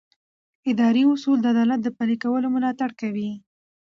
[0.71, 3.31] اداري اصول د عدالت د پلي کولو ملاتړ کوي.